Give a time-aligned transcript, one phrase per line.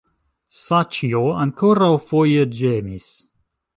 [0.59, 3.13] Saĉjo ankoraŭfoje ĝemis.